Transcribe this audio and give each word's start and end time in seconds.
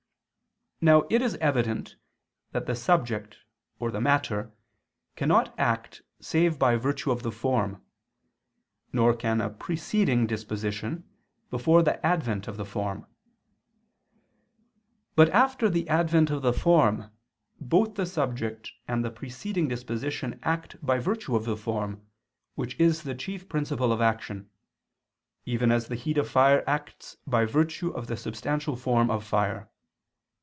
Now 0.83 1.03
it 1.11 1.21
is 1.21 1.35
evident 1.35 1.95
that 2.53 2.65
the 2.65 2.73
subject 2.73 3.37
or 3.77 3.91
the 3.91 4.01
matter 4.01 4.51
cannot 5.15 5.53
act 5.59 6.01
save 6.19 6.57
by 6.57 6.75
virtue 6.75 7.11
of 7.11 7.21
the 7.21 7.31
form, 7.31 7.83
nor 8.91 9.15
can 9.15 9.41
a 9.41 9.51
preceding 9.51 10.25
disposition, 10.25 11.07
before 11.51 11.83
the 11.83 12.03
advent 12.03 12.47
of 12.47 12.57
the 12.57 12.65
form: 12.65 13.05
but 15.15 15.29
after 15.29 15.69
the 15.69 15.87
advent 15.87 16.31
of 16.31 16.41
the 16.41 16.51
form, 16.51 17.11
both 17.59 17.93
the 17.93 18.07
subject 18.07 18.71
and 18.87 19.05
the 19.05 19.11
preceding 19.11 19.67
disposition 19.67 20.39
act 20.41 20.83
by 20.83 20.97
virtue 20.97 21.35
of 21.35 21.45
the 21.45 21.55
form, 21.55 22.01
which 22.55 22.75
is 22.79 23.03
the 23.03 23.13
chief 23.13 23.47
principle 23.47 23.91
of 23.93 24.01
action, 24.01 24.49
even 25.45 25.71
as 25.71 25.89
the 25.89 25.95
heat 25.95 26.17
of 26.17 26.27
fire 26.27 26.63
acts 26.65 27.17
by 27.27 27.45
virtue 27.45 27.91
of 27.91 28.07
the 28.07 28.17
substantial 28.17 28.75
form 28.75 29.11
of 29.11 29.23
fire. 29.23 29.67